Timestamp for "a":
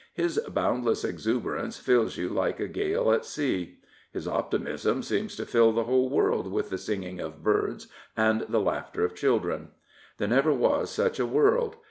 2.59-2.67, 11.19-11.25